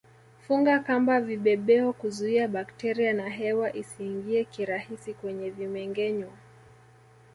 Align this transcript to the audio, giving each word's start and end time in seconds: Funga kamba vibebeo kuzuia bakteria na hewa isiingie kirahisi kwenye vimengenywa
Funga 0.47 0.79
kamba 0.79 1.21
vibebeo 1.21 1.93
kuzuia 1.93 2.47
bakteria 2.47 3.13
na 3.13 3.29
hewa 3.29 3.75
isiingie 3.75 4.43
kirahisi 4.43 5.13
kwenye 5.13 5.49
vimengenywa 5.49 6.33